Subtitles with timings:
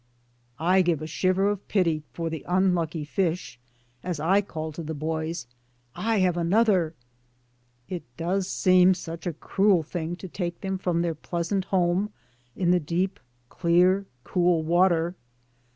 [0.57, 2.41] I give a shiver of pity DAYS ON THE ROAD.
[2.41, 3.59] 211 for the unlucky fish,
[4.03, 5.45] as I call to the boys:
[5.95, 6.95] I have another."
[7.87, 12.09] It does seem such a cruel thing to take them from their pleasant home
[12.55, 13.19] in the deep,
[13.51, 15.13] clear, cool water.